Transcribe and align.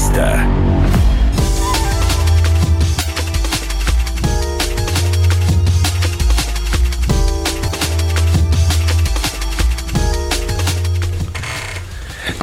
Entrevista. 0.00 0.69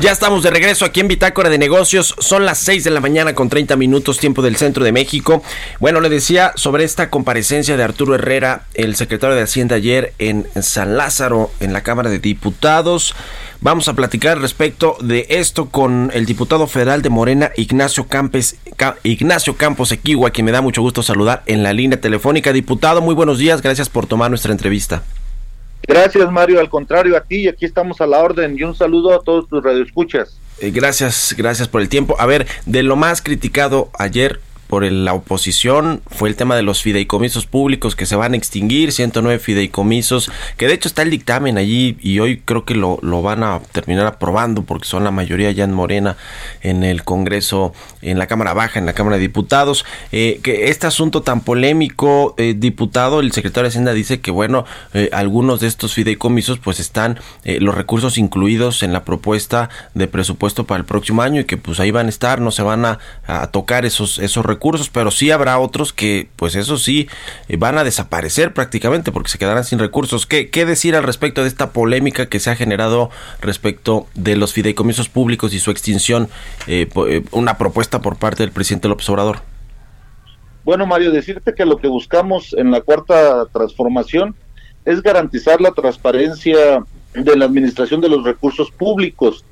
Ya 0.08 0.14
estamos 0.14 0.42
de 0.42 0.52
regreso 0.52 0.86
aquí 0.86 1.02
en 1.02 1.10
Bitácora 1.10 1.50
de 1.50 1.58
Negocios. 1.58 2.16
Son 2.20 2.46
las 2.46 2.60
6 2.60 2.86
de 2.86 2.92
la 2.92 3.02
mañana 3.02 3.36
con 3.36 3.50
30 3.50 3.76
minutos 3.76 4.20
tiempo 4.20 4.42
del 4.42 4.56
centro 4.56 4.86
de 4.86 4.94
México. 4.94 5.44
Bueno, 5.82 6.00
le 6.00 6.08
decía 6.08 6.54
sobre 6.56 6.86
esta 6.86 7.10
comparecencia 7.10 7.76
de 7.76 7.84
Arturo 7.84 8.16
Herrera, 8.16 8.64
el 8.74 8.96
secretario 8.96 9.36
de 9.36 9.42
Hacienda 9.42 9.76
ayer 9.76 10.14
en 10.18 10.48
San 10.62 10.96
Lázaro, 10.96 11.52
en 11.60 11.74
la 11.74 11.84
Cámara 11.84 12.10
de 12.10 12.20
Diputados. 12.20 13.16
Vamos 13.60 13.90
a 13.90 13.96
platicar 13.96 14.40
respecto 14.40 14.96
de 15.02 15.26
esto 15.28 15.68
con 15.68 16.10
el 16.14 16.26
diputado 16.26 16.68
federal 16.68 17.02
de 17.02 17.10
Morena, 17.10 17.52
Ignacio, 17.58 18.08
Campos 18.08 18.56
Equigua, 19.92 20.32
quien 20.32 20.46
me 20.46 20.54
da 20.54 20.62
mucho 20.62 20.82
gusto 20.82 21.04
saludar 21.04 21.44
en 21.48 21.64
la 21.64 21.74
línea 21.74 22.00
telefónica. 22.00 22.54
Diputado, 22.54 23.02
muy 23.02 23.14
buenos 23.14 23.40
días. 23.40 23.62
Gracias 23.62 23.90
por 23.90 24.08
tomar 24.08 24.30
nuestra 24.30 24.54
entrevista. 24.54 25.04
Gracias, 25.86 26.32
Mario. 26.32 26.60
Al 26.60 26.70
contrario, 26.70 27.16
a 27.18 27.22
ti, 27.22 27.42
y 27.42 27.48
aquí 27.48 27.66
estamos 27.66 28.02
a 28.02 28.08
la 28.08 28.20
orden. 28.20 28.58
Y 28.58 28.64
un 28.64 28.76
saludo 28.76 29.14
a 29.14 29.22
todos 29.24 29.48
tus 29.48 29.64
radioescuchas. 29.64 30.38
Eh, 30.60 30.72
gracias, 30.72 31.36
gracias 31.38 31.68
por 31.68 31.82
el 31.82 31.90
tiempo. 31.90 32.16
A 32.20 32.26
ver, 32.26 32.48
de 32.66 32.84
lo 32.84 32.96
más 32.96 33.22
criticado 33.22 33.92
ayer 33.98 34.42
por 34.68 34.84
el- 34.84 35.06
la 35.06 35.14
oposición 35.14 36.02
fue 36.08 36.30
el 36.30 36.36
tema 36.36 36.56
de 36.56 36.62
los 36.62 36.82
fideicomisos 36.82 37.46
públicos 37.46 37.96
que 37.96 38.06
se 38.06 38.16
van 38.16 38.34
a 38.34 38.38
extinguir, 38.38 38.92
109 38.92 39.40
fideicomisos, 39.40 40.32
que 40.58 40.68
de 40.68 40.74
hecho 40.74 40.88
está 40.88 41.02
el 41.02 41.10
dictamen 41.10 41.58
allí 41.58 41.98
y 42.02 42.20
hoy 42.20 42.42
creo 42.44 42.66
que 42.66 42.76
lo, 42.76 43.00
lo 43.02 43.22
van 43.22 43.44
a 43.44 43.60
terminar 43.72 44.06
aprobando 44.06 44.64
porque 44.64 44.88
son 44.88 45.04
la 45.04 45.12
mayoría 45.12 45.52
ya 45.52 45.64
en 45.64 45.74
Morena 45.74 46.18
en 46.62 46.84
el 46.84 47.04
Congreso, 47.04 47.74
en 48.02 48.20
la 48.20 48.28
Cámara 48.28 48.54
Baja, 48.54 48.80
en 48.80 48.86
la 48.86 48.94
Cámara 48.94 49.18
de 49.18 49.22
Diputados. 49.22 49.86
Eh, 50.12 50.40
que 50.44 50.70
este 50.70 50.88
asunto 50.88 51.22
tan 51.22 51.42
polémico, 51.42 52.34
eh, 52.38 52.54
diputado, 52.58 53.20
el 53.20 53.32
secretario 53.32 53.64
de 53.64 53.70
Hacienda 53.70 53.94
dice 53.94 54.20
que 54.20 54.32
bueno, 54.32 54.66
eh, 54.94 55.10
algunos 55.14 55.60
de 55.60 55.68
estos 55.68 55.94
fideicomisos 55.94 56.60
pues 56.60 56.80
están 56.80 57.20
eh, 57.44 57.60
los 57.62 57.76
recursos 57.76 58.18
incluidos 58.18 58.84
en 58.84 58.94
la 58.94 59.04
propuesta 59.06 59.70
de 59.94 60.08
presupuesto 60.08 60.66
para 60.66 60.80
el 60.80 60.86
próximo 60.86 61.22
año 61.22 61.42
y 61.42 61.46
que 61.46 61.58
pues 61.58 61.80
ahí 61.80 61.92
van 61.92 62.08
a 62.08 62.10
estar, 62.10 62.42
no 62.42 62.52
se 62.52 62.62
van 62.64 62.86
a, 62.86 63.00
a 63.28 63.48
tocar 63.48 63.86
esos, 63.86 64.18
esos 64.20 64.46
recursos, 64.46 64.57
pero 64.92 65.12
sí 65.12 65.32
habrá 65.32 65.60
otros 65.60 65.94
que 65.94 66.30
pues 66.36 66.56
eso 66.56 66.78
sí 66.78 67.08
eh, 67.48 67.58
van 67.58 67.78
a 67.78 67.84
desaparecer 67.84 68.54
prácticamente 68.54 69.12
porque 69.12 69.30
se 69.30 69.38
quedarán 69.38 69.64
sin 69.64 69.80
recursos. 69.80 70.26
¿Qué, 70.26 70.50
¿Qué 70.50 70.66
decir 70.66 70.96
al 70.96 71.04
respecto 71.04 71.42
de 71.42 71.48
esta 71.48 71.72
polémica 71.72 72.28
que 72.28 72.40
se 72.40 72.50
ha 72.50 72.56
generado 72.56 73.10
respecto 73.42 74.08
de 74.16 74.36
los 74.36 74.54
fideicomisos 74.54 75.10
públicos 75.10 75.54
y 75.54 75.60
su 75.60 75.72
extinción? 75.72 76.30
eh, 76.68 76.88
eh, 77.08 77.24
una 77.32 77.58
propuesta 77.58 78.02
por 78.02 78.18
parte 78.18 78.44
del 78.44 78.52
presidente 78.52 78.88
López 78.88 79.10
Obrador. 79.10 79.40
Bueno, 80.64 80.86
Mario, 80.86 81.12
decirte 81.12 81.54
que 81.54 81.66
lo 81.66 81.78
que 81.78 81.88
buscamos 81.88 82.54
en 82.58 82.72
la 82.72 82.82
cuarta 82.82 83.46
transformación 83.54 84.36
es 84.86 85.02
garantizar 85.02 85.62
la 85.62 85.72
transparencia 85.72 86.84
de 87.14 87.36
la 87.36 87.46
administración 87.46 88.02
de 88.02 88.10
los 88.10 88.24
recursos 88.24 88.70
públicos. 88.72 89.46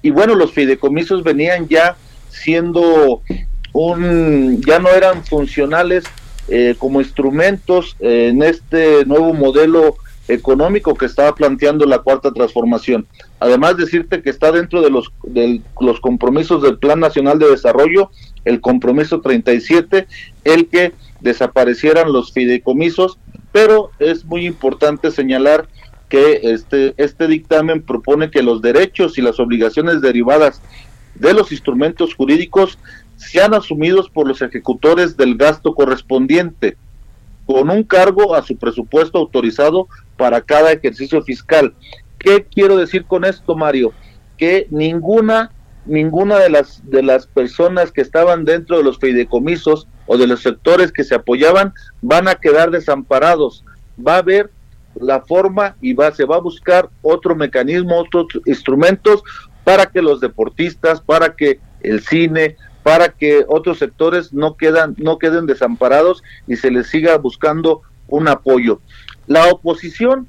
Y 0.00 0.10
bueno, 0.10 0.34
los 0.34 0.52
fideicomisos 0.52 1.22
venían 1.22 1.68
ya 1.68 1.96
siendo 2.30 3.22
un, 3.72 4.62
ya 4.66 4.78
no 4.78 4.88
eran 4.88 5.24
funcionales 5.24 6.04
eh, 6.48 6.74
como 6.78 7.00
instrumentos 7.00 7.96
eh, 8.00 8.28
en 8.28 8.42
este 8.42 9.04
nuevo 9.06 9.32
modelo 9.32 9.96
económico 10.28 10.94
que 10.94 11.06
estaba 11.06 11.34
planteando 11.34 11.84
la 11.86 11.98
cuarta 11.98 12.32
transformación. 12.32 13.06
Además, 13.40 13.76
decirte 13.76 14.22
que 14.22 14.30
está 14.30 14.52
dentro 14.52 14.80
de 14.82 14.90
los, 14.90 15.12
de 15.24 15.60
los 15.80 16.00
compromisos 16.00 16.62
del 16.62 16.78
Plan 16.78 17.00
Nacional 17.00 17.38
de 17.38 17.50
Desarrollo, 17.50 18.10
el 18.44 18.60
compromiso 18.60 19.20
37, 19.20 20.06
el 20.44 20.68
que 20.68 20.92
desaparecieran 21.20 22.12
los 22.12 22.32
fideicomisos, 22.32 23.18
pero 23.52 23.90
es 23.98 24.24
muy 24.24 24.46
importante 24.46 25.10
señalar 25.10 25.68
que 26.08 26.40
este, 26.42 26.94
este 26.98 27.26
dictamen 27.26 27.82
propone 27.82 28.30
que 28.30 28.42
los 28.42 28.60
derechos 28.62 29.18
y 29.18 29.22
las 29.22 29.40
obligaciones 29.40 30.00
derivadas 30.00 30.60
de 31.14 31.32
los 31.32 31.52
instrumentos 31.52 32.14
jurídicos 32.14 32.78
sean 33.30 33.54
asumidos 33.54 34.10
por 34.10 34.26
los 34.26 34.42
ejecutores 34.42 35.16
del 35.16 35.36
gasto 35.36 35.74
correspondiente, 35.74 36.76
con 37.46 37.70
un 37.70 37.82
cargo 37.84 38.34
a 38.34 38.42
su 38.42 38.56
presupuesto 38.56 39.18
autorizado 39.18 39.88
para 40.16 40.40
cada 40.40 40.72
ejercicio 40.72 41.22
fiscal. 41.22 41.74
¿Qué 42.18 42.44
quiero 42.44 42.76
decir 42.76 43.04
con 43.04 43.24
esto, 43.24 43.54
Mario? 43.54 43.92
Que 44.36 44.66
ninguna 44.70 45.50
ninguna 45.84 46.38
de 46.38 46.48
las 46.48 46.88
de 46.88 47.02
las 47.02 47.26
personas 47.26 47.90
que 47.90 48.02
estaban 48.02 48.44
dentro 48.44 48.76
de 48.76 48.84
los 48.84 48.98
fideicomisos 48.98 49.88
o 50.06 50.16
de 50.16 50.28
los 50.28 50.40
sectores 50.40 50.92
que 50.92 51.02
se 51.02 51.16
apoyaban 51.16 51.74
van 52.00 52.28
a 52.28 52.36
quedar 52.36 52.70
desamparados. 52.70 53.64
Va 54.04 54.14
a 54.14 54.18
haber 54.18 54.50
la 54.94 55.22
forma 55.22 55.76
y 55.80 55.94
va 55.94 56.12
se 56.12 56.24
va 56.24 56.36
a 56.36 56.40
buscar 56.40 56.88
otro 57.02 57.34
mecanismo, 57.34 57.98
otros 57.98 58.26
instrumentos 58.46 59.24
para 59.64 59.86
que 59.86 60.02
los 60.02 60.20
deportistas, 60.20 61.00
para 61.00 61.34
que 61.34 61.60
el 61.82 62.00
cine, 62.00 62.56
para 62.82 63.10
que 63.10 63.44
otros 63.48 63.78
sectores 63.78 64.32
no 64.32 64.56
quedan 64.56 64.94
no 64.98 65.18
queden 65.18 65.46
desamparados 65.46 66.22
y 66.46 66.56
se 66.56 66.70
les 66.70 66.88
siga 66.88 67.16
buscando 67.18 67.82
un 68.08 68.28
apoyo. 68.28 68.80
La 69.26 69.46
oposición 69.46 70.26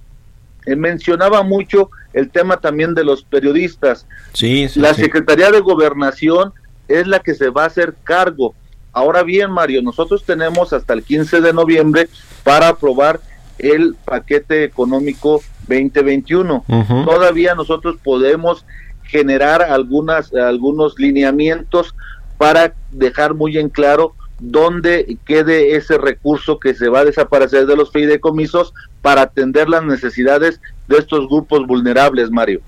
eh, 0.65 0.75
mencionaba 0.75 1.43
mucho 1.43 1.89
el 2.13 2.29
tema 2.29 2.57
también 2.57 2.93
de 2.93 3.03
los 3.03 3.23
periodistas. 3.23 4.05
Sí, 4.33 4.69
sí, 4.69 4.79
la 4.79 4.93
sí. 4.93 5.01
Secretaría 5.01 5.51
de 5.51 5.59
Gobernación 5.59 6.53
es 6.87 7.07
la 7.07 7.19
que 7.19 7.33
se 7.33 7.49
va 7.49 7.63
a 7.63 7.67
hacer 7.67 7.95
cargo. 8.03 8.53
Ahora 8.91 9.23
bien, 9.23 9.51
Mario, 9.51 9.81
nosotros 9.81 10.23
tenemos 10.23 10.71
hasta 10.71 10.93
el 10.93 11.03
15 11.03 11.41
de 11.41 11.53
noviembre 11.53 12.07
para 12.43 12.69
aprobar 12.69 13.19
el 13.57 13.95
paquete 14.05 14.63
económico 14.63 15.41
2021. 15.67 16.63
Ujú. 16.67 17.05
Todavía 17.05 17.55
nosotros 17.55 17.97
podemos 18.03 18.65
generar 19.03 19.61
algunas 19.61 20.33
algunos 20.33 20.97
lineamientos 20.97 21.95
para 22.43 22.73
dejar 22.91 23.35
muy 23.35 23.57
en 23.57 23.69
claro 23.69 24.15
dónde 24.37 25.17
quede 25.23 25.77
ese 25.77 25.97
recurso 25.97 26.59
que 26.59 26.73
se 26.73 26.89
va 26.89 26.99
a 26.99 27.05
desaparecer 27.05 27.65
de 27.65 27.77
los 27.77 27.89
fideicomisos 27.89 28.73
para 29.03 29.21
atender 29.21 29.69
las 29.69 29.83
necesidades 29.83 30.59
de 30.87 30.97
estos 30.97 31.27
grupos 31.27 31.67
vulnerables, 31.67 32.31
Mario. 32.31 32.61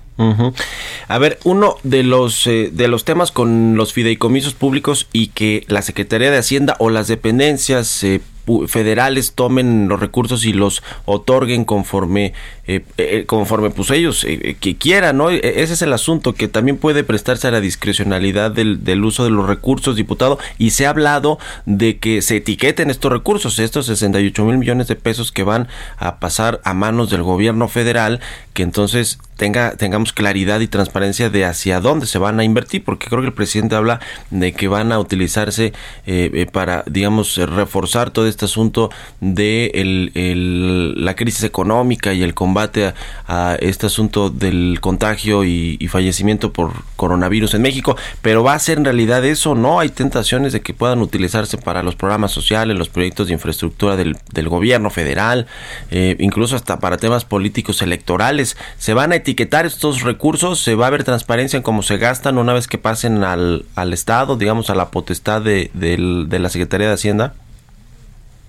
A 1.08 1.18
ver, 1.18 1.38
uno 1.44 1.76
de 1.82 2.02
los 2.02 2.46
eh, 2.46 2.70
de 2.72 2.88
los 2.88 3.04
temas 3.04 3.32
con 3.32 3.74
los 3.76 3.92
fideicomisos 3.92 4.54
públicos 4.54 5.08
y 5.12 5.26
que 5.28 5.64
la 5.68 5.82
Secretaría 5.82 6.30
de 6.30 6.38
Hacienda 6.38 6.76
o 6.78 6.88
las 6.88 7.08
dependencias 7.08 8.02
eh, 8.04 8.20
federales 8.68 9.32
tomen 9.34 9.88
los 9.88 9.98
recursos 9.98 10.44
y 10.44 10.52
los 10.52 10.82
otorguen 11.04 11.64
conforme 11.64 12.32
eh, 12.68 12.84
eh, 12.96 13.24
conforme 13.26 13.70
pues 13.70 13.90
ellos 13.90 14.24
eh, 14.24 14.56
que 14.58 14.76
quieran, 14.76 15.16
¿no? 15.18 15.30
E- 15.30 15.40
Ese 15.62 15.74
es 15.74 15.82
el 15.82 15.92
asunto 15.92 16.32
que 16.32 16.46
también 16.48 16.76
puede 16.78 17.02
prestarse 17.04 17.48
a 17.48 17.50
la 17.50 17.60
discrecionalidad 17.60 18.50
del, 18.52 18.84
del 18.84 19.04
uso 19.04 19.24
de 19.24 19.30
los 19.30 19.46
recursos, 19.48 19.96
diputado, 19.96 20.38
y 20.58 20.70
se 20.70 20.86
ha 20.86 20.90
hablado 20.90 21.38
de 21.64 21.98
que 21.98 22.22
se 22.22 22.36
etiqueten 22.36 22.88
estos 22.90 23.12
recursos, 23.12 23.58
estos 23.58 23.86
68 23.86 24.44
mil 24.44 24.58
millones 24.58 24.86
de 24.88 24.96
pesos 24.96 25.30
que 25.32 25.42
van 25.42 25.68
a 25.96 26.18
pasar 26.26 26.60
a 26.64 26.74
manos 26.74 27.08
del 27.08 27.22
gobierno 27.22 27.68
federal, 27.68 28.18
que 28.52 28.64
entonces 28.64 29.20
tenga 29.36 29.72
tengamos 29.76 30.12
claridad 30.12 30.60
y 30.60 30.66
transparencia 30.68 31.30
de 31.30 31.44
hacia 31.44 31.80
dónde 31.80 32.06
se 32.06 32.18
van 32.18 32.40
a 32.40 32.44
invertir, 32.44 32.82
porque 32.84 33.08
creo 33.08 33.20
que 33.20 33.28
el 33.28 33.32
presidente 33.34 33.74
habla 33.74 34.00
de 34.30 34.52
que 34.52 34.68
van 34.68 34.92
a 34.92 34.98
utilizarse 34.98 35.72
eh, 36.06 36.30
eh, 36.32 36.46
para, 36.50 36.82
digamos, 36.86 37.36
reforzar 37.36 38.10
todo 38.10 38.26
este 38.26 38.44
asunto 38.46 38.90
de 39.20 39.70
el- 39.74 40.12
el- 40.14 41.04
la 41.04 41.14
crisis 41.14 41.44
económica 41.44 42.12
y 42.14 42.22
el 42.22 42.34
combate 42.34 42.94
a, 43.26 43.56
este 43.60 43.86
asunto 43.86 44.30
del 44.30 44.78
contagio 44.80 45.44
y, 45.44 45.76
y 45.80 45.88
fallecimiento 45.88 46.52
por 46.52 46.72
coronavirus 46.96 47.54
en 47.54 47.62
México, 47.62 47.96
pero 48.22 48.42
va 48.42 48.54
a 48.54 48.58
ser 48.58 48.78
en 48.78 48.84
realidad 48.84 49.24
eso, 49.24 49.54
¿no? 49.54 49.80
Hay 49.80 49.90
tentaciones 49.90 50.52
de 50.52 50.60
que 50.60 50.72
puedan 50.74 51.00
utilizarse 51.00 51.58
para 51.58 51.82
los 51.82 51.94
programas 51.96 52.32
sociales, 52.32 52.76
los 52.76 52.88
proyectos 52.88 53.26
de 53.26 53.34
infraestructura 53.34 53.96
del, 53.96 54.16
del 54.32 54.48
gobierno 54.48 54.90
federal, 54.90 55.46
eh, 55.90 56.16
incluso 56.20 56.56
hasta 56.56 56.78
para 56.80 56.96
temas 56.96 57.24
políticos 57.24 57.82
electorales. 57.82 58.56
¿Se 58.78 58.94
van 58.94 59.12
a 59.12 59.16
etiquetar 59.26 59.66
estos 59.66 60.02
recursos? 60.02 60.60
¿Se 60.60 60.76
va 60.76 60.86
a 60.86 60.90
ver 60.90 61.02
transparencia 61.02 61.56
en 61.56 61.64
cómo 61.64 61.82
se 61.82 61.98
gastan 61.98 62.38
una 62.38 62.52
vez 62.52 62.68
que 62.68 62.78
pasen 62.78 63.24
al, 63.24 63.64
al 63.74 63.92
Estado, 63.92 64.36
digamos, 64.36 64.70
a 64.70 64.76
la 64.76 64.92
potestad 64.92 65.42
de, 65.42 65.68
de 65.74 66.38
la 66.38 66.48
Secretaría 66.48 66.86
de 66.86 66.94
Hacienda? 66.94 67.34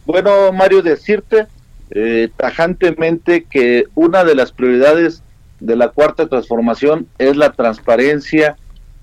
Bueno, 0.06 0.54
Mario, 0.54 0.84
decirte 0.84 1.48
eh, 1.90 2.30
tajantemente 2.38 3.46
que 3.50 3.86
una 3.96 4.24
de 4.24 4.36
las 4.36 4.52
prioridades 4.52 5.24
de 5.60 5.76
la 5.76 5.90
cuarta 5.90 6.28
transformación 6.28 7.08
es 7.18 7.36
la 7.36 7.54
transparencia 7.54 8.56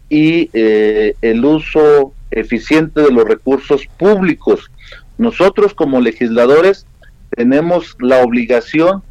y 0.08 0.50
eh, 0.52 1.16
el 1.22 1.44
uso 1.44 2.12
eficiente 2.30 3.00
de 3.00 3.10
los 3.10 3.24
recursos 3.24 3.82
públicos. 3.98 4.70
Nosotros 5.18 5.74
como 5.74 6.00
legisladores 6.00 6.86
tenemos 7.30 7.96
la 7.98 8.22
obligación 8.22 9.02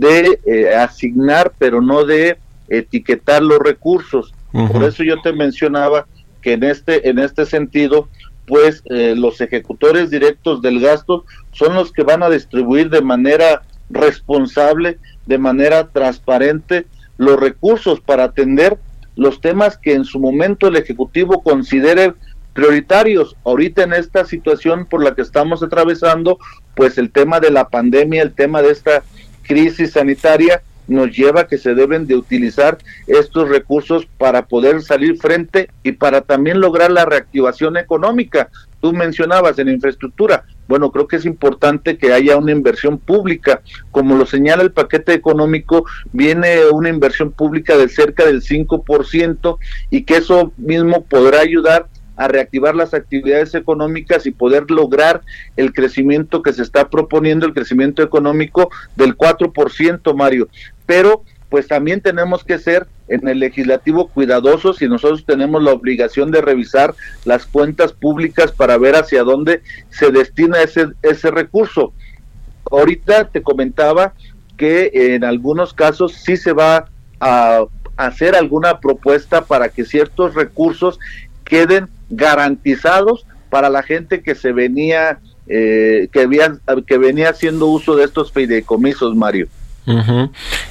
de 0.00 0.40
eh, 0.44 0.74
asignar, 0.74 1.52
pero 1.58 1.80
no 1.80 2.04
de 2.04 2.36
etiquetar 2.68 3.42
los 3.42 3.58
recursos. 3.58 4.34
Por 4.52 4.84
eso 4.84 5.02
yo 5.02 5.20
te 5.20 5.32
mencionaba 5.32 6.06
que 6.40 6.52
en 6.52 6.62
este 6.62 7.08
en 7.08 7.18
este 7.18 7.44
sentido 7.44 8.08
pues 8.46 8.82
eh, 8.86 9.14
los 9.16 9.40
ejecutores 9.40 10.10
directos 10.10 10.62
del 10.62 10.80
gasto 10.80 11.24
son 11.50 11.74
los 11.74 11.92
que 11.92 12.02
van 12.02 12.22
a 12.22 12.30
distribuir 12.30 12.88
de 12.90 13.00
manera 13.00 13.62
responsable, 13.90 14.98
de 15.26 15.38
manera 15.38 15.88
transparente 15.88 16.86
los 17.16 17.38
recursos 17.38 18.00
para 18.00 18.24
atender 18.24 18.78
los 19.16 19.40
temas 19.40 19.76
que 19.76 19.94
en 19.94 20.04
su 20.04 20.18
momento 20.18 20.68
el 20.68 20.76
Ejecutivo 20.76 21.42
considere 21.42 22.14
prioritarios. 22.52 23.36
Ahorita 23.44 23.82
en 23.82 23.92
esta 23.92 24.24
situación 24.24 24.86
por 24.86 25.02
la 25.02 25.14
que 25.14 25.22
estamos 25.22 25.62
atravesando, 25.62 26.38
pues 26.74 26.98
el 26.98 27.10
tema 27.10 27.40
de 27.40 27.50
la 27.50 27.68
pandemia, 27.68 28.22
el 28.22 28.34
tema 28.34 28.62
de 28.62 28.70
esta 28.70 29.02
crisis 29.44 29.92
sanitaria, 29.92 30.62
nos 30.86 31.16
lleva 31.16 31.42
a 31.42 31.46
que 31.46 31.58
se 31.58 31.74
deben 31.74 32.06
de 32.06 32.16
utilizar 32.16 32.78
estos 33.06 33.48
recursos 33.48 34.06
para 34.18 34.46
poder 34.46 34.82
salir 34.82 35.16
frente 35.16 35.70
y 35.82 35.92
para 35.92 36.20
también 36.20 36.60
lograr 36.60 36.90
la 36.90 37.04
reactivación 37.04 37.76
económica. 37.76 38.50
Tú 38.80 38.92
mencionabas 38.92 39.58
en 39.58 39.70
infraestructura. 39.70 40.44
Bueno, 40.68 40.90
creo 40.90 41.08
que 41.08 41.16
es 41.16 41.24
importante 41.24 41.96
que 41.96 42.12
haya 42.12 42.36
una 42.36 42.52
inversión 42.52 42.98
pública. 42.98 43.62
Como 43.90 44.14
lo 44.14 44.26
señala 44.26 44.62
el 44.62 44.72
paquete 44.72 45.14
económico, 45.14 45.86
viene 46.12 46.66
una 46.70 46.90
inversión 46.90 47.32
pública 47.32 47.76
de 47.78 47.88
cerca 47.88 48.26
del 48.26 48.42
5% 48.42 49.58
y 49.90 50.02
que 50.02 50.18
eso 50.18 50.52
mismo 50.58 51.04
podrá 51.04 51.40
ayudar 51.40 51.86
a 52.16 52.28
reactivar 52.28 52.74
las 52.74 52.94
actividades 52.94 53.54
económicas 53.54 54.26
y 54.26 54.30
poder 54.30 54.70
lograr 54.70 55.22
el 55.56 55.72
crecimiento 55.72 56.42
que 56.42 56.52
se 56.52 56.62
está 56.62 56.88
proponiendo, 56.88 57.46
el 57.46 57.54
crecimiento 57.54 58.02
económico 58.02 58.70
del 58.96 59.16
4%, 59.16 60.14
Mario. 60.14 60.48
Pero 60.86 61.24
pues 61.48 61.68
también 61.68 62.00
tenemos 62.00 62.42
que 62.42 62.58
ser 62.58 62.86
en 63.06 63.28
el 63.28 63.38
legislativo 63.38 64.08
cuidadosos 64.08 64.82
y 64.82 64.88
nosotros 64.88 65.24
tenemos 65.24 65.62
la 65.62 65.72
obligación 65.72 66.30
de 66.30 66.40
revisar 66.40 66.94
las 67.24 67.46
cuentas 67.46 67.92
públicas 67.92 68.50
para 68.50 68.78
ver 68.78 68.96
hacia 68.96 69.22
dónde 69.22 69.62
se 69.90 70.10
destina 70.10 70.62
ese, 70.62 70.88
ese 71.02 71.30
recurso. 71.30 71.92
Ahorita 72.70 73.28
te 73.28 73.42
comentaba 73.42 74.14
que 74.56 74.90
en 74.94 75.24
algunos 75.24 75.74
casos 75.74 76.14
sí 76.14 76.36
se 76.36 76.52
va 76.52 76.86
a 77.20 77.64
hacer 77.96 78.34
alguna 78.34 78.80
propuesta 78.80 79.44
para 79.44 79.68
que 79.68 79.84
ciertos 79.84 80.34
recursos 80.34 80.98
queden 81.44 81.88
garantizados 82.10 83.26
para 83.50 83.68
la 83.70 83.82
gente 83.82 84.22
que 84.22 84.34
se 84.34 84.52
venía 84.52 85.20
eh, 85.46 86.08
que, 86.12 86.28
que 86.86 86.98
venía 86.98 87.30
haciendo 87.30 87.66
uso 87.66 87.96
de 87.96 88.04
estos 88.04 88.32
fideicomisos, 88.32 89.14
Mario. 89.14 89.48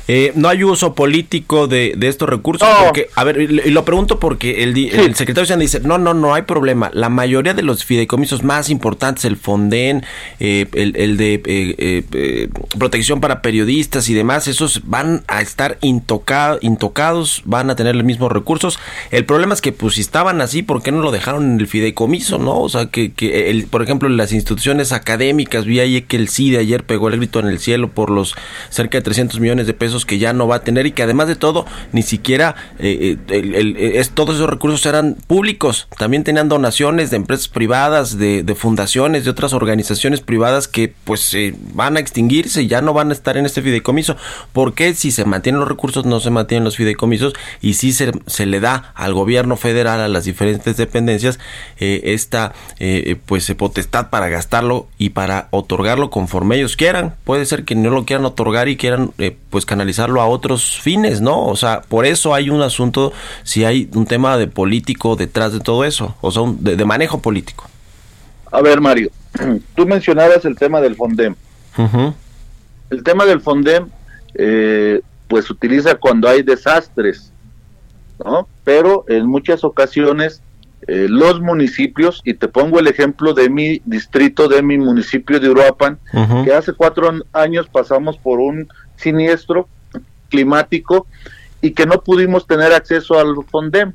Eh, 0.07 0.31
no 0.35 0.49
hay 0.49 0.63
uso 0.63 0.95
político 0.95 1.67
de, 1.67 1.95
estos 2.01 2.27
recursos. 2.27 2.67
Porque, 2.83 3.09
a 3.15 3.23
ver, 3.23 3.39
y 3.41 3.69
lo 3.69 3.85
pregunto 3.85 4.19
porque 4.19 4.63
el, 4.63 4.77
el 4.77 5.15
secretario 5.15 5.45
se 5.45 5.57
dice: 5.57 5.79
no, 5.79 5.97
no, 5.97 6.13
no 6.13 6.33
hay 6.33 6.43
problema. 6.43 6.89
La 6.93 7.09
mayoría 7.09 7.53
de 7.53 7.61
los 7.61 7.85
fideicomisos 7.85 8.43
más 8.43 8.69
importantes, 8.69 9.25
el 9.25 9.37
Fonden, 9.37 10.03
eh, 10.39 10.67
el, 10.73 11.17
de 11.17 11.41
eh, 11.45 12.49
protección 12.77 13.21
para 13.21 13.41
periodistas 13.41 14.09
y 14.09 14.13
demás, 14.13 14.47
esos 14.47 14.81
van 14.85 15.23
a 15.27 15.41
estar 15.41 15.77
intocados, 15.81 17.41
van 17.45 17.69
a 17.69 17.75
tener 17.75 17.95
los 17.95 18.05
mismos 18.05 18.31
recursos. 18.31 18.79
El 19.11 19.25
problema 19.25 19.53
es 19.53 19.61
que, 19.61 19.71
pues, 19.71 19.95
si 19.95 20.01
estaban 20.01 20.41
así, 20.41 20.63
¿por 20.63 20.81
qué 20.81 20.91
no 20.91 21.01
lo 21.01 21.11
dejaron 21.11 21.53
en 21.53 21.59
el 21.59 21.67
fideicomiso? 21.67 22.39
¿No? 22.39 22.59
O 22.59 22.69
sea, 22.69 22.87
que, 22.87 23.13
que 23.13 23.49
el, 23.49 23.65
por 23.67 23.83
ejemplo, 23.83 24.09
las 24.09 24.31
instituciones 24.31 24.91
académicas, 24.91 25.65
vi 25.65 25.79
ahí 25.79 26.01
que 26.01 26.17
el 26.17 26.29
CIDE 26.29 26.57
ayer 26.57 26.83
pegó 26.83 27.09
el 27.09 27.17
grito 27.17 27.39
en 27.39 27.47
el 27.47 27.59
cielo 27.59 27.89
por 27.89 28.09
los 28.09 28.35
cerca 28.69 28.97
de 28.97 29.02
300 29.03 29.39
millones 29.39 29.67
de 29.67 29.73
pesos 29.73 30.05
que 30.05 30.17
ya 30.17 30.33
no 30.33 30.47
va 30.47 30.57
a 30.57 30.63
tener 30.63 30.85
y 30.85 30.91
que 30.91 31.03
además 31.03 31.27
de 31.27 31.35
todo 31.35 31.65
ni 31.91 32.01
siquiera 32.01 32.55
eh, 32.79 33.17
eh, 33.29 33.91
es, 33.95 34.11
todos 34.11 34.35
esos 34.35 34.49
recursos 34.49 34.85
eran 34.85 35.15
públicos, 35.27 35.87
también 35.97 36.23
tenían 36.23 36.49
donaciones 36.49 37.09
de 37.09 37.17
empresas 37.17 37.47
privadas, 37.47 38.17
de, 38.17 38.43
fundaciones, 38.55 39.25
de 39.25 39.31
otras 39.31 39.53
organizaciones 39.53 40.21
privadas 40.21 40.67
que 40.67 40.93
pues 41.03 41.35
van 41.73 41.97
a 41.97 41.99
extinguirse 41.99 42.61
y 42.61 42.67
ya 42.67 42.81
no 42.81 42.93
van 42.93 43.09
a 43.09 43.13
estar 43.13 43.37
en 43.37 43.45
este 43.45 43.61
fideicomiso. 43.61 44.15
¿Por 44.53 44.73
qué 44.73 44.93
si 44.93 45.11
se 45.11 45.25
mantienen 45.25 45.59
los 45.59 45.67
recursos 45.67 46.05
no 46.05 46.19
se 46.19 46.29
mantienen 46.29 46.63
los 46.63 46.77
fideicomisos 46.77 47.33
y 47.61 47.73
si 47.73 47.93
se, 47.93 48.11
se 48.27 48.45
le 48.45 48.59
da 48.59 48.93
al 48.95 49.13
gobierno 49.13 49.57
federal, 49.57 49.99
a 49.99 50.07
las 50.07 50.25
diferentes 50.25 50.77
dependencias, 50.77 51.39
eh, 51.79 52.01
esta 52.05 52.53
pues 53.25 53.51
potestad 53.55 54.09
para 54.09 54.29
gastarlo 54.29 54.87
y 54.97 55.09
para 55.09 55.47
otorgarlo 55.51 56.09
conforme 56.09 56.57
ellos 56.57 56.77
quieran? 56.77 57.15
Puede 57.23 57.45
ser 57.45 57.65
que 57.65 57.75
no 57.75 57.89
lo 57.89 58.05
quieran 58.05 58.25
otorgar 58.25 58.67
y 58.67 58.77
quieran 58.77 58.92
eh, 59.17 59.37
pues 59.49 59.65
canalizarlo 59.65 60.21
a 60.21 60.27
otros 60.27 60.79
fines, 60.79 61.21
¿no? 61.21 61.45
O 61.45 61.55
sea, 61.55 61.81
por 61.81 62.05
eso 62.05 62.33
hay 62.33 62.49
un 62.49 62.61
asunto, 62.61 63.13
si 63.43 63.65
hay 63.65 63.89
un 63.93 64.05
tema 64.05 64.37
de 64.37 64.47
político 64.47 65.15
detrás 65.15 65.53
de 65.53 65.59
todo 65.59 65.83
eso, 65.85 66.15
o 66.21 66.31
sea, 66.31 66.43
de, 66.47 66.85
manejo 66.85 67.21
político. 67.21 67.69
A 68.51 68.61
ver, 68.61 68.81
Mario, 68.81 69.09
tú 69.75 69.85
mencionabas 69.85 70.45
el 70.45 70.55
tema 70.55 70.81
del 70.81 70.95
Fondem. 70.95 71.35
El 72.89 73.03
tema 73.03 73.25
del 73.25 73.41
Fondem, 73.41 73.89
eh, 74.35 75.01
pues 75.27 75.45
se 75.45 75.53
utiliza 75.53 75.95
cuando 75.95 76.29
hay 76.29 76.43
desastres, 76.43 77.31
¿no? 78.23 78.47
Pero 78.63 79.05
en 79.07 79.25
muchas 79.25 79.63
ocasiones 79.63 80.41
eh, 80.87 81.07
los 81.09 81.39
municipios, 81.39 82.21
y 82.25 82.33
te 82.33 82.49
pongo 82.49 82.79
el 82.79 82.87
ejemplo 82.87 83.33
de 83.33 83.49
mi 83.49 83.81
distrito, 83.85 84.49
de 84.49 84.61
mi 84.61 84.77
municipio 84.77 85.39
de 85.39 85.49
Uruapan, 85.49 85.97
que 86.43 86.53
hace 86.53 86.73
cuatro 86.73 87.09
años 87.31 87.67
pasamos 87.69 88.17
por 88.17 88.39
un 88.39 88.67
siniestro 88.95 89.67
climático 90.29 91.07
y 91.61 91.71
que 91.71 91.85
no 91.85 92.01
pudimos 92.01 92.47
tener 92.47 92.73
acceso 92.73 93.19
al 93.19 93.35
FONDEM. 93.49 93.93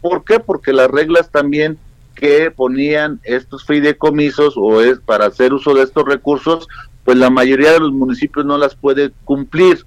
¿Por 0.00 0.24
qué? 0.24 0.40
Porque 0.40 0.72
las 0.72 0.90
reglas 0.90 1.30
también 1.30 1.78
que 2.14 2.50
ponían 2.50 3.20
estos 3.24 3.64
fideicomisos 3.64 4.54
o 4.56 4.82
es 4.82 4.98
para 5.00 5.26
hacer 5.26 5.52
uso 5.52 5.74
de 5.74 5.82
estos 5.82 6.04
recursos, 6.04 6.68
pues 7.04 7.16
la 7.18 7.30
mayoría 7.30 7.72
de 7.72 7.80
los 7.80 7.92
municipios 7.92 8.44
no 8.44 8.58
las 8.58 8.74
puede 8.74 9.10
cumplir 9.24 9.84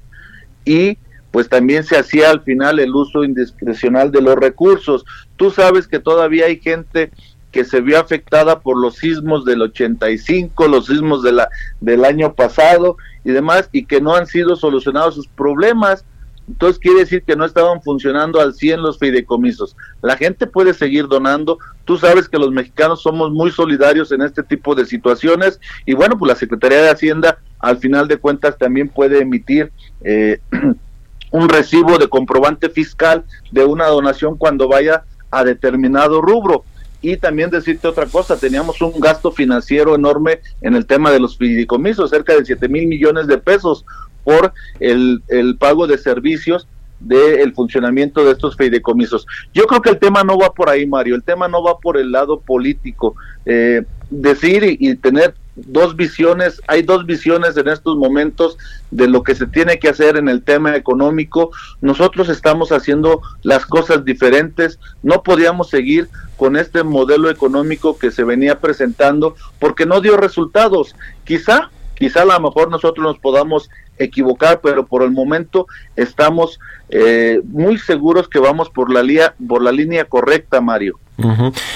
y 0.65 0.97
pues 1.31 1.49
también 1.49 1.83
se 1.83 1.97
hacía 1.97 2.29
al 2.29 2.41
final 2.41 2.79
el 2.79 2.93
uso 2.93 3.23
indiscrecional 3.23 4.11
de 4.11 4.21
los 4.21 4.35
recursos. 4.35 5.03
Tú 5.35 5.49
sabes 5.49 5.87
que 5.87 5.99
todavía 5.99 6.45
hay 6.45 6.59
gente 6.59 7.11
que 7.53 7.63
se 7.63 7.81
vio 7.81 7.99
afectada 7.99 8.59
por 8.59 8.81
los 8.81 8.95
sismos 8.95 9.45
del 9.45 9.61
85, 9.61 10.67
los 10.67 10.87
sismos 10.87 11.21
de 11.21 11.33
la, 11.33 11.47
del 11.79 12.03
año 12.03 12.33
pasado 12.33 12.97
y 13.23 13.31
demás, 13.31 13.69
y 13.71 13.85
que 13.85 14.01
no 14.01 14.15
han 14.15 14.25
sido 14.25 14.55
solucionados 14.55 15.15
sus 15.15 15.27
problemas. 15.27 16.03
Entonces 16.47 16.79
quiere 16.79 17.01
decir 17.01 17.23
que 17.23 17.35
no 17.35 17.45
estaban 17.45 17.81
funcionando 17.83 18.41
al 18.41 18.55
100 18.55 18.81
los 18.81 18.97
fideicomisos. 18.97 19.77
La 20.01 20.17
gente 20.17 20.47
puede 20.47 20.73
seguir 20.73 21.07
donando. 21.07 21.59
Tú 21.85 21.97
sabes 21.97 22.27
que 22.27 22.39
los 22.39 22.51
mexicanos 22.51 23.03
somos 23.03 23.31
muy 23.31 23.51
solidarios 23.51 24.11
en 24.11 24.23
este 24.23 24.41
tipo 24.41 24.73
de 24.73 24.85
situaciones 24.85 25.61
y 25.85 25.93
bueno, 25.93 26.17
pues 26.17 26.29
la 26.29 26.35
Secretaría 26.35 26.81
de 26.81 26.89
Hacienda 26.89 27.37
al 27.59 27.77
final 27.77 28.07
de 28.07 28.17
cuentas 28.17 28.57
también 28.57 28.89
puede 28.89 29.21
emitir 29.21 29.71
eh, 30.03 30.39
un 31.31 31.49
recibo 31.49 31.99
de 31.99 32.09
comprobante 32.09 32.69
fiscal 32.69 33.23
de 33.51 33.63
una 33.63 33.85
donación 33.85 34.37
cuando 34.37 34.67
vaya 34.67 35.03
a 35.29 35.43
determinado 35.43 36.19
rubro 36.19 36.65
y 37.03 37.17
también 37.17 37.51
decirte 37.51 37.87
otra 37.87 38.07
cosa, 38.07 38.37
teníamos 38.37 38.81
un 38.81 38.99
gasto 38.99 39.31
financiero 39.31 39.93
enorme 39.93 40.39
en 40.61 40.75
el 40.75 40.87
tema 40.87 41.11
de 41.11 41.19
los 41.19 41.37
fideicomisos, 41.37 42.09
cerca 42.09 42.35
de 42.35 42.45
7 42.45 42.67
mil 42.69 42.87
millones 42.87 43.27
de 43.27 43.37
pesos 43.37 43.85
por 44.23 44.53
el, 44.79 45.21
el 45.27 45.57
pago 45.57 45.85
de 45.85 45.97
servicios 45.97 46.65
del 47.01 47.53
funcionamiento 47.53 48.23
de 48.23 48.31
estos 48.31 48.55
fideicomisos. 48.55 49.27
Yo 49.53 49.65
creo 49.65 49.81
que 49.81 49.89
el 49.89 49.99
tema 49.99 50.23
no 50.23 50.37
va 50.37 50.53
por 50.53 50.69
ahí, 50.69 50.87
Mario, 50.87 51.15
el 51.15 51.23
tema 51.23 51.49
no 51.49 51.61
va 51.61 51.77
por 51.77 51.97
el 51.97 52.11
lado 52.11 52.39
político. 52.39 53.15
Eh, 53.45 53.83
decir 54.09 54.63
y, 54.79 54.95
tener 54.95 55.35
dos 55.55 55.95
visiones, 55.95 56.61
hay 56.67 56.81
dos 56.81 57.05
visiones 57.05 57.55
en 57.57 57.67
estos 57.67 57.95
momentos 57.97 58.57
de 58.91 59.07
lo 59.07 59.23
que 59.23 59.35
se 59.35 59.45
tiene 59.45 59.79
que 59.79 59.89
hacer 59.89 60.17
en 60.17 60.27
el 60.29 60.43
tema 60.43 60.75
económico. 60.75 61.51
Nosotros 61.81 62.29
estamos 62.29 62.71
haciendo 62.71 63.21
las 63.43 63.65
cosas 63.65 64.03
diferentes, 64.05 64.79
no 65.03 65.23
podíamos 65.23 65.69
seguir 65.69 66.09
con 66.37 66.55
este 66.55 66.83
modelo 66.83 67.29
económico 67.29 67.97
que 67.97 68.11
se 68.11 68.23
venía 68.23 68.59
presentando 68.59 69.35
porque 69.59 69.85
no 69.85 70.01
dio 70.01 70.17
resultados. 70.17 70.95
Quizá 71.23 71.69
Quizá 71.95 72.23
a 72.23 72.25
lo 72.25 72.39
mejor 72.39 72.69
nosotros 72.69 73.05
nos 73.05 73.19
podamos 73.19 73.69
equivocar, 73.97 74.61
pero 74.61 74.85
por 74.85 75.03
el 75.03 75.11
momento 75.11 75.67
estamos 75.95 76.59
eh, 76.89 77.41
muy 77.45 77.77
seguros 77.77 78.27
que 78.27 78.39
vamos 78.39 78.69
por 78.69 78.91
la, 78.91 79.03
línea, 79.03 79.33
por 79.47 79.63
la 79.63 79.71
línea 79.71 80.05
correcta, 80.05 80.61
Mario. 80.61 80.99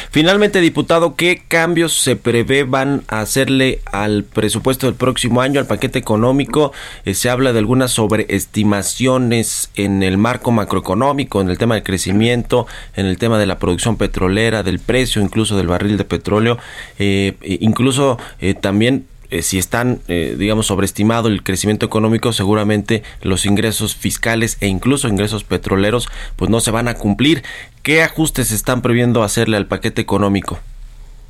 Finalmente, 0.10 0.60
diputado, 0.62 1.16
¿qué 1.16 1.44
cambios 1.48 1.94
se 1.94 2.16
prevé 2.16 2.64
van 2.64 3.04
a 3.08 3.20
hacerle 3.20 3.82
al 3.86 4.24
presupuesto 4.24 4.88
del 4.88 4.96
próximo 4.96 5.42
año, 5.42 5.60
al 5.60 5.68
paquete 5.68 6.00
económico? 6.00 6.74
Eh, 7.06 7.14
se 7.14 7.30
habla 7.30 7.54
de 7.54 7.60
algunas 7.60 7.92
sobreestimaciones 7.92 9.70
en 9.76 10.02
el 10.02 10.18
marco 10.18 10.52
macroeconómico, 10.52 11.40
en 11.40 11.50
el 11.50 11.60
tema 11.60 11.76
del 11.76 11.84
crecimiento, 11.84 12.66
en 12.96 13.06
el 13.06 13.20
tema 13.20 13.38
de 13.38 13.46
la 13.46 13.60
producción 13.60 13.96
petrolera, 13.96 14.64
del 14.64 14.80
precio 14.80 15.22
incluso 15.22 15.56
del 15.56 15.68
barril 15.68 15.98
de 15.98 16.04
petróleo, 16.04 16.58
eh, 16.98 17.36
e 17.42 17.60
incluso 17.62 18.18
también 18.60 19.06
eh, 19.30 19.42
si 19.42 19.58
están, 19.58 20.00
eh, 20.08 20.36
digamos, 20.38 20.68
sobreestimado 20.68 21.28
el 21.28 21.44
crecimiento 21.44 21.86
económico, 21.86 22.32
seguramente 22.32 23.04
los 23.22 23.46
ingresos 23.46 23.96
fiscales 23.96 24.58
e 24.62 24.68
incluso 24.68 25.08
ingresos 25.08 25.44
petroleros, 25.44 26.08
pues 26.36 26.50
no 26.50 26.60
se 26.62 26.72
van 26.72 26.88
a 26.88 26.94
cumplir. 26.94 27.44
¿Qué 27.84 28.04
ajustes 28.04 28.52
están 28.52 28.82
previendo 28.82 29.24
hacerle 29.24 29.58
al 29.58 29.68
paquete 29.68 30.02
económico? 30.02 30.60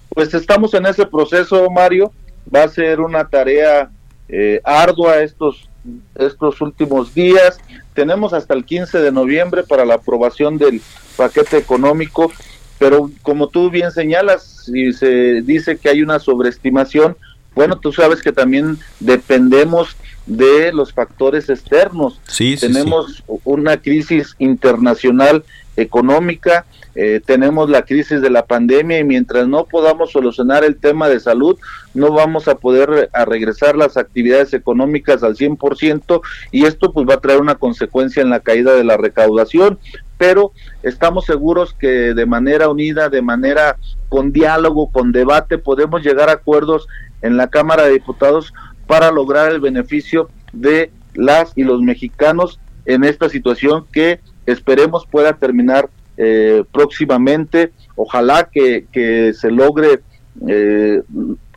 Pues 0.10 0.34
estamos 0.34 0.74
en 0.74 0.86
ese 0.86 1.06
proceso, 1.06 1.70
Mario. 1.70 2.12
Va 2.54 2.64
a 2.64 2.68
ser 2.70 3.02
una 3.02 3.28
tarea 3.28 3.90
eh, 4.30 4.62
ardua 4.64 5.22
estos, 5.22 5.68
estos 6.16 6.62
últimos 6.62 7.14
días. 7.14 7.60
Tenemos 7.94 8.34
hasta 8.34 8.54
el 8.54 8.66
15 8.66 9.00
de 9.00 9.12
noviembre 9.12 9.64
para 9.64 9.86
la 9.86 9.96
aprobación 9.96 10.58
del 10.58 10.82
paquete 11.16 11.58
económico, 11.58 12.32
pero 12.78 13.10
como 13.24 13.48
tú 13.48 13.70
bien 13.72 13.92
señalas, 13.92 14.66
si 14.66 14.94
se 14.94 15.42
dice 15.42 15.78
que 15.78 15.90
hay 15.90 16.02
una 16.02 16.20
sobreestimación, 16.20 17.18
bueno, 17.58 17.80
tú 17.80 17.92
sabes 17.92 18.22
que 18.22 18.32
también 18.32 18.78
dependemos 19.00 19.98
de 20.28 20.72
los 20.72 20.94
factores 20.94 21.50
externos. 21.50 22.22
Sí, 22.28 22.56
tenemos 22.56 23.24
una 23.44 23.78
crisis 23.78 24.36
internacional 24.38 25.44
económica, 25.76 26.66
eh, 26.94 27.20
tenemos 27.26 27.70
la 27.70 27.84
crisis 27.84 28.22
de 28.22 28.30
la 28.30 28.46
pandemia 28.46 29.00
y 29.00 29.04
mientras 29.04 29.48
no 29.48 29.66
podamos 29.66 30.12
solucionar 30.12 30.64
el 30.64 30.76
tema 30.78 31.10
de 31.10 31.20
salud, 31.20 31.58
no 31.96 32.12
vamos 32.12 32.48
a 32.48 32.56
poder 32.56 33.10
a 33.12 33.26
regresar 33.26 33.76
las 33.76 33.98
actividades 33.98 34.54
económicas 34.54 35.24
al 35.24 35.36
100% 35.36 36.22
y 36.52 36.66
esto 36.66 36.94
pues 36.94 37.08
va 37.08 37.16
a 37.16 37.22
traer 37.22 37.42
una 37.42 37.56
consecuencia 37.56 38.22
en 38.22 38.30
la 38.30 38.40
caída 38.40 38.76
de 38.76 38.84
la 38.84 38.98
recaudación, 38.98 39.80
pero 40.20 40.52
estamos 40.84 41.26
seguros 41.26 41.74
que 41.74 42.14
de 42.14 42.26
manera 42.26 42.70
unida, 42.70 43.10
de 43.10 43.22
manera 43.22 43.78
con 44.10 44.32
diálogo, 44.32 44.90
con 44.92 45.12
debate, 45.12 45.58
podemos 45.58 46.02
llegar 46.04 46.30
a 46.30 46.34
acuerdos 46.34 46.88
en 47.22 47.38
la 47.38 47.48
Cámara 47.48 47.84
de 47.84 47.94
Diputados 47.94 48.54
para 48.86 49.12
lograr 49.12 49.52
el 49.52 49.60
beneficio 49.60 50.30
de 50.54 50.92
las 51.14 51.54
y 51.56 51.64
los 51.64 51.82
mexicanos 51.82 52.60
en 52.86 53.04
esta 53.04 53.30
situación 53.30 53.86
que 53.92 54.20
esperemos 54.46 55.06
pueda 55.10 55.34
terminar 55.34 55.90
eh, 56.18 56.64
próximamente. 56.72 57.72
Ojalá 57.96 58.50
que, 58.52 58.86
que 58.92 59.34
se 59.34 59.52
logre 59.52 60.02
eh, 60.48 61.02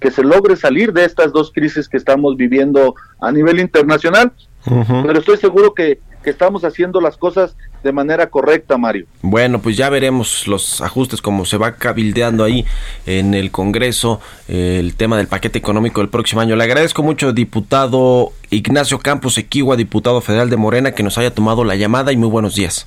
que 0.00 0.10
se 0.10 0.22
logre 0.22 0.56
salir 0.56 0.92
de 0.92 1.04
estas 1.04 1.32
dos 1.32 1.52
crisis 1.52 1.88
que 1.88 1.98
estamos 1.98 2.36
viviendo 2.36 2.94
a 3.20 3.30
nivel 3.30 3.60
internacional. 3.60 4.32
Pero 4.64 5.18
estoy 5.18 5.36
seguro 5.36 5.74
que, 5.74 6.00
que 6.22 6.30
estamos 6.30 6.64
haciendo 6.64 7.00
las 7.00 7.16
cosas 7.16 7.56
de 7.82 7.92
manera 7.92 8.28
correcta, 8.28 8.76
Mario. 8.76 9.06
Bueno, 9.22 9.60
pues 9.60 9.76
ya 9.76 9.88
veremos 9.88 10.46
los 10.46 10.80
ajustes, 10.80 11.22
como 11.22 11.44
se 11.44 11.56
va 11.56 11.76
cabildeando 11.76 12.44
ahí 12.44 12.66
en 13.06 13.34
el 13.34 13.50
Congreso 13.50 14.20
eh, 14.48 14.76
el 14.78 14.94
tema 14.94 15.16
del 15.16 15.28
paquete 15.28 15.58
económico 15.58 16.00
del 16.00 16.10
próximo 16.10 16.40
año. 16.40 16.56
Le 16.56 16.64
agradezco 16.64 17.02
mucho, 17.02 17.32
diputado 17.32 18.32
Ignacio 18.50 18.98
Campos 18.98 19.38
Equigua, 19.38 19.76
diputado 19.76 20.20
federal 20.20 20.50
de 20.50 20.56
Morena, 20.56 20.92
que 20.92 21.02
nos 21.02 21.16
haya 21.18 21.34
tomado 21.34 21.64
la 21.64 21.76
llamada 21.76 22.12
y 22.12 22.16
muy 22.16 22.28
buenos 22.28 22.54
días. 22.54 22.86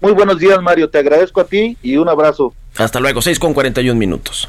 Muy 0.00 0.12
buenos 0.12 0.38
días, 0.38 0.60
Mario. 0.62 0.88
Te 0.88 0.98
agradezco 0.98 1.40
a 1.40 1.44
ti 1.44 1.76
y 1.82 1.96
un 1.96 2.08
abrazo. 2.08 2.54
Hasta 2.76 3.00
luego, 3.00 3.22
6 3.22 3.38
con 3.38 3.54
41 3.54 3.98
minutos. 3.98 4.48